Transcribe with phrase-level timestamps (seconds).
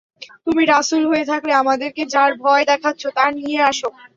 [0.45, 3.89] তুমি রাসূল হয়ে থাকলে আমাদেরকে যার ভয় দেখাচ্ছ তা নিয়ে এসো।